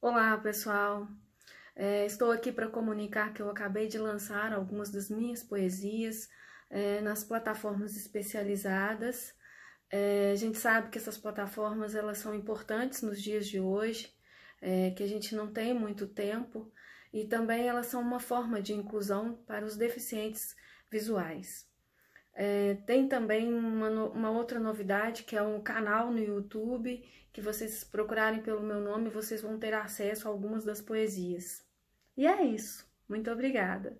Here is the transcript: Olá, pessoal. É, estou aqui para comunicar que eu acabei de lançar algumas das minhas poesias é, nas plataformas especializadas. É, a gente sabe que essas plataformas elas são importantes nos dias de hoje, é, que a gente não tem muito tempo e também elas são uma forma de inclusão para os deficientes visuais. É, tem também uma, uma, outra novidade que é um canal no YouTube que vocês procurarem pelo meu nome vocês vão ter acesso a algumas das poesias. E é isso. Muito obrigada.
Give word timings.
Olá, 0.00 0.38
pessoal. 0.38 1.08
É, 1.74 2.06
estou 2.06 2.30
aqui 2.30 2.52
para 2.52 2.68
comunicar 2.68 3.32
que 3.34 3.42
eu 3.42 3.50
acabei 3.50 3.88
de 3.88 3.98
lançar 3.98 4.52
algumas 4.52 4.90
das 4.90 5.10
minhas 5.10 5.42
poesias 5.42 6.28
é, 6.70 7.00
nas 7.00 7.24
plataformas 7.24 7.96
especializadas. 7.96 9.34
É, 9.90 10.30
a 10.30 10.36
gente 10.36 10.56
sabe 10.56 10.88
que 10.90 10.98
essas 10.98 11.18
plataformas 11.18 11.96
elas 11.96 12.18
são 12.18 12.32
importantes 12.32 13.02
nos 13.02 13.20
dias 13.20 13.48
de 13.48 13.58
hoje, 13.58 14.14
é, 14.62 14.92
que 14.92 15.02
a 15.02 15.06
gente 15.08 15.34
não 15.34 15.52
tem 15.52 15.74
muito 15.74 16.06
tempo 16.06 16.72
e 17.12 17.26
também 17.26 17.66
elas 17.66 17.86
são 17.86 18.00
uma 18.00 18.20
forma 18.20 18.62
de 18.62 18.74
inclusão 18.74 19.34
para 19.48 19.64
os 19.66 19.76
deficientes 19.76 20.54
visuais. 20.88 21.67
É, 22.40 22.74
tem 22.86 23.08
também 23.08 23.52
uma, 23.52 23.90
uma, 23.90 24.30
outra 24.30 24.60
novidade 24.60 25.24
que 25.24 25.34
é 25.34 25.42
um 25.42 25.60
canal 25.60 26.12
no 26.12 26.20
YouTube 26.20 27.02
que 27.32 27.40
vocês 27.40 27.82
procurarem 27.82 28.40
pelo 28.40 28.62
meu 28.62 28.80
nome 28.80 29.10
vocês 29.10 29.42
vão 29.42 29.58
ter 29.58 29.74
acesso 29.74 30.28
a 30.28 30.30
algumas 30.30 30.64
das 30.64 30.80
poesias. 30.80 31.66
E 32.16 32.28
é 32.28 32.44
isso. 32.44 32.88
Muito 33.08 33.28
obrigada. 33.28 33.98